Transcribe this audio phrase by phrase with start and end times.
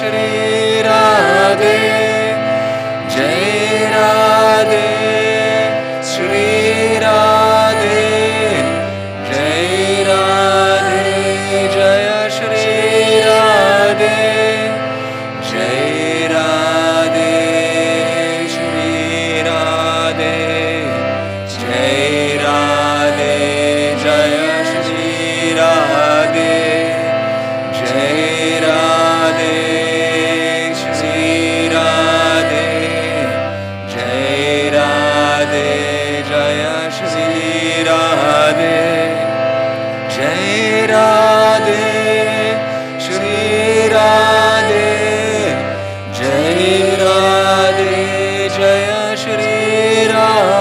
[0.00, 0.49] Shri.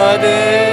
[0.10, 0.69] Hare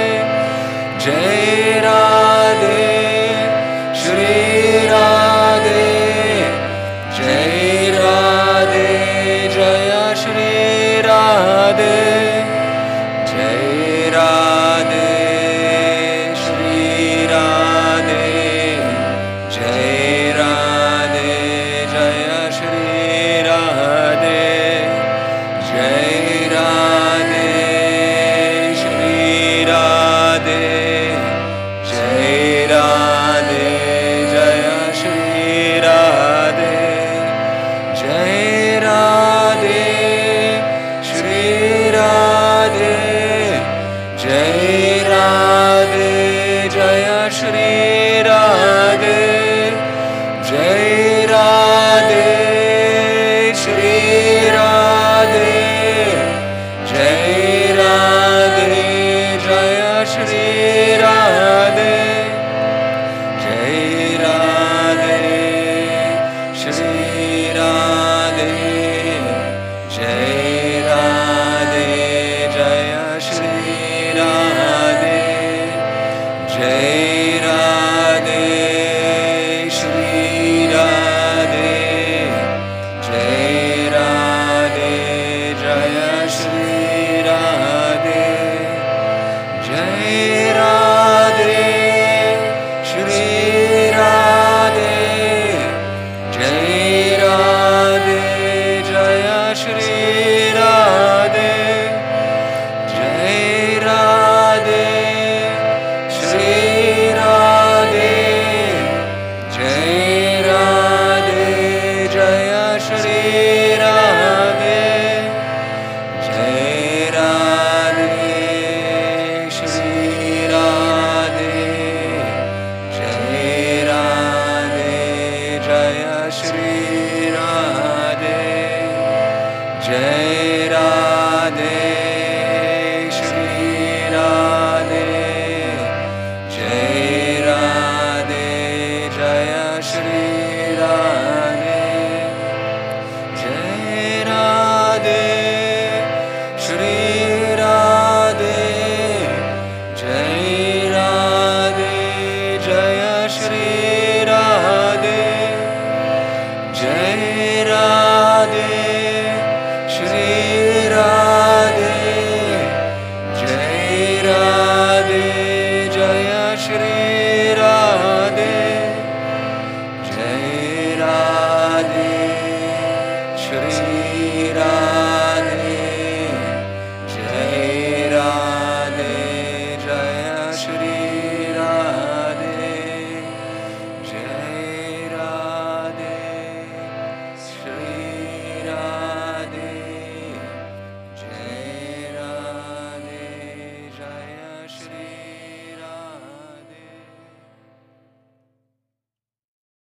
[99.79, 100.16] Hare